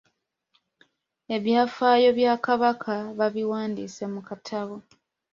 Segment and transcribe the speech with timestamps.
[1.35, 4.75] Ebyafaayo bya Kabaka babiwandiise mu katabo.